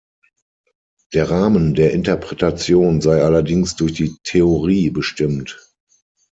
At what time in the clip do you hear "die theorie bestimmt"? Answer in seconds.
3.93-5.59